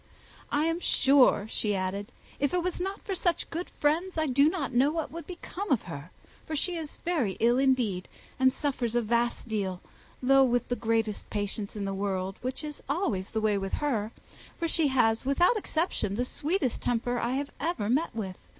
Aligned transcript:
"I 0.51 0.65
am 0.65 0.79
sure," 0.79 1.45
she 1.51 1.75
added, 1.75 2.11
"if 2.39 2.55
it 2.55 2.63
was 2.63 2.79
not 2.79 3.03
for 3.03 3.13
such 3.13 3.51
good 3.51 3.69
friends, 3.69 4.17
I 4.17 4.25
do 4.25 4.49
not 4.49 4.73
know 4.73 4.89
what 4.89 5.11
would 5.11 5.27
become 5.27 5.71
of 5.71 5.83
her, 5.83 6.09
for 6.47 6.55
she 6.55 6.75
is 6.75 6.95
very 7.05 7.33
ill 7.39 7.59
indeed, 7.59 8.07
and 8.39 8.51
suffers 8.51 8.95
a 8.95 9.03
vast 9.03 9.47
deal, 9.47 9.79
though 10.23 10.43
with 10.43 10.69
the 10.69 10.75
greatest 10.75 11.29
patience 11.29 11.75
in 11.75 11.85
the 11.85 11.93
world, 11.93 12.37
which 12.41 12.63
is 12.63 12.81
always 12.89 13.29
the 13.29 13.41
way 13.41 13.59
with 13.59 13.73
her, 13.73 14.11
for 14.57 14.67
she 14.67 14.87
has, 14.87 15.23
without 15.23 15.55
exception, 15.55 16.15
the 16.15 16.25
sweetest 16.25 16.81
temper 16.81 17.19
I 17.19 17.45
ever 17.59 17.87
met 17.87 18.09
with. 18.15 18.39